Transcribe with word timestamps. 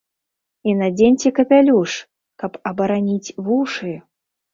І 0.71 0.73
надзеньце 0.77 1.31
капялюш, 1.39 1.91
каб 2.45 2.57
абараніць 2.71 3.33
вушы. 3.51 3.93